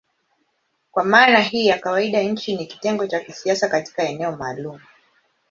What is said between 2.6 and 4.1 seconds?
kitengo cha kisiasa katika